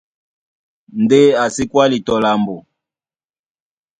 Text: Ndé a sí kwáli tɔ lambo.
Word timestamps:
Ndé 1.01 1.21
a 1.41 1.43
sí 1.55 1.63
kwáli 1.71 1.97
tɔ 2.07 2.15
lambo. 2.23 2.55